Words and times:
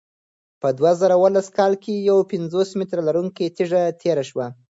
په 0.61 0.67
دوه 0.77 0.91
زره 1.01 1.13
اوولس 1.17 1.47
کال 1.57 1.73
کې 1.83 1.93
یوه 2.09 2.23
پنځلس 2.31 2.69
متره 2.79 3.01
لرونکې 3.07 3.53
تیږه 3.55 3.81
تېره 4.01 4.23
شوه. 4.29 4.45